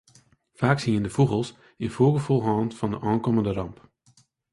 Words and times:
Faaks 0.59 0.83
hiene 0.87 1.05
dy 1.07 1.13
fûgels 1.17 1.49
in 1.83 1.93
foargefoel 1.95 2.41
hân 2.45 2.69
fan 2.77 2.93
de 2.93 2.97
oankommende 3.07 3.51
ramp. 3.53 3.77